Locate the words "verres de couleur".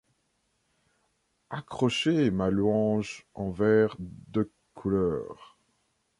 3.51-5.59